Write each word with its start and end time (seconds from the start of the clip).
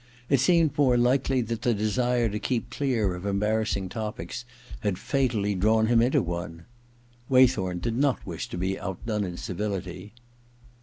It 0.29 0.39
seemed 0.39 0.75
more 0.79 0.97
likely 0.97 1.41
that 1.41 1.61
the 1.61 1.75
desire 1.75 2.27
to 2.27 2.39
keep 2.39 2.71
clear 2.71 3.13
of 3.13 3.23
embarrassing 3.23 3.87
topics 3.89 4.45
had 4.79 4.97
fatally 4.97 5.53
drawn 5.53 5.85
him 5.85 6.01
into 6.01 6.23
one. 6.23 6.65
Waythorn 7.29 7.77
did 7.81 7.95
not 7.97 8.25
wish 8.25 8.49
to 8.49 8.57
be 8.57 8.79
outdone 8.79 9.23
in 9.23 9.37
civility. 9.37 10.15